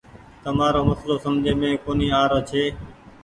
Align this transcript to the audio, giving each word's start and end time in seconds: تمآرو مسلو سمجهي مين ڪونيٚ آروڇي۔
تمآرو 0.43 0.81
مسلو 0.89 1.15
سمجهي 1.23 1.53
مين 1.59 1.73
ڪونيٚ 1.83 2.15
آروڇي۔ 2.21 2.65